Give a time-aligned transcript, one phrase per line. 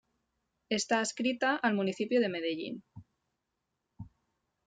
[0.69, 2.83] Está adscrita al Municipio de Medellín.